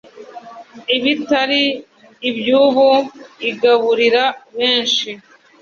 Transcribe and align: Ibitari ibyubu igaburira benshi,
Ibitari 0.95 1.63
ibyubu 2.29 2.89
igaburira 3.49 4.23
benshi, 4.57 5.09